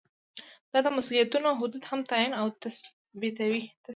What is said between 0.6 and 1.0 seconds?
دا د